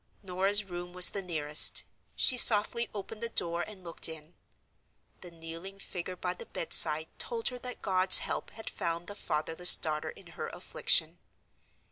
Norah's 0.23 0.63
room 0.63 0.93
was 0.93 1.11
the 1.11 1.21
nearest. 1.21 1.83
She 2.15 2.35
softly 2.35 2.89
opened 2.91 3.21
the 3.21 3.29
door 3.29 3.61
and 3.61 3.83
looked 3.83 4.09
in. 4.09 4.33
The 5.19 5.29
kneeling 5.29 5.77
figure 5.77 6.15
by 6.15 6.33
the 6.33 6.47
bedside 6.47 7.05
told 7.19 7.49
her 7.49 7.59
that 7.59 7.83
God's 7.83 8.17
help 8.17 8.49
had 8.49 8.67
found 8.67 9.05
the 9.05 9.13
fatherless 9.13 9.75
daughter 9.75 10.09
in 10.09 10.25
her 10.41 10.47
affliction. 10.47 11.19